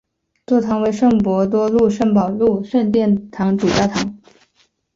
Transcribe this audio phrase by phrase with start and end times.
[0.47, 4.17] 座堂为圣伯多禄圣保禄圣殿主教座堂。